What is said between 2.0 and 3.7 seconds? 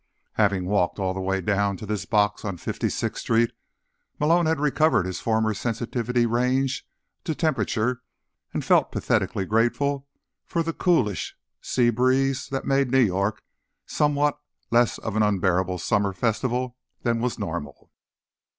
box on 56th Street,